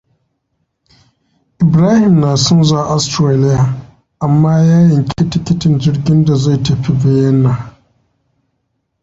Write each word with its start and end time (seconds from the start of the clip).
Ibrahim 1.63 2.13
na 2.23 2.29
son 2.43 2.59
zuwa 2.67 2.83
Australia, 2.95 3.59
amma 4.25 4.51
ya 4.69 4.77
yanki 4.89 5.21
tikitin 5.31 5.79
jirgin 5.81 6.25
da 6.25 6.35
zai 6.35 6.57
tafi 6.63 6.91
Vienna. 7.01 7.53